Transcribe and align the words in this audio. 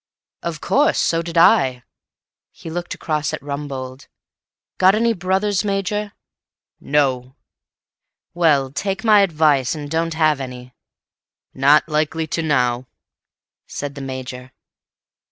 "Of 0.41 0.61
course. 0.61 0.97
So 0.99 1.21
did 1.21 1.37
I." 1.37 1.83
He 2.51 2.71
looked 2.71 2.95
across 2.95 3.33
at 3.33 3.43
Rumbold. 3.43 4.07
"Got 4.79 4.95
any 4.95 5.13
brothers, 5.13 5.63
Major?" 5.63 6.13
"No." 6.79 7.35
"Well, 8.33 8.71
take 8.71 9.03
my 9.03 9.19
advice, 9.21 9.75
and 9.75 9.91
don't 9.91 10.15
have 10.15 10.41
any." 10.41 10.73
"Not 11.53 11.87
likely 11.87 12.25
to 12.25 12.41
now," 12.41 12.87
said 13.67 13.93
the 13.93 14.01
Major. 14.01 14.53